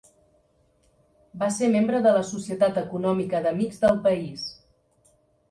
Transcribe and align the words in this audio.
Va 1.43 1.49
ser 1.57 1.69
membre 1.75 1.99
de 2.07 2.13
la 2.15 2.23
Societat 2.31 2.81
Econòmica 2.83 3.43
d'Amics 3.45 3.83
del 3.85 4.03
País. 4.09 4.49